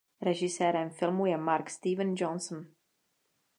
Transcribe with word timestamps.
Režisérem 0.21 0.89
filmu 0.89 1.25
je 1.25 1.37
Mark 1.37 1.69
Steven 1.69 2.13
Johnson. 2.17 2.65